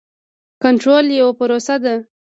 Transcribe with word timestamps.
کنټرول 0.63 1.05
یوه 1.19 1.33
پروسه 1.39 1.75
ده. 1.83 1.95